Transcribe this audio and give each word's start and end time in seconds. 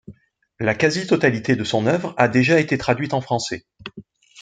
La 0.59 0.73
quasi-totalité 0.73 1.55
de 1.55 1.63
son 1.63 1.85
œuvre 1.85 2.15
a 2.17 2.27
déjà 2.27 2.59
été 2.59 2.75
traduite 2.75 3.13
en 3.13 3.21
français. 3.21 3.67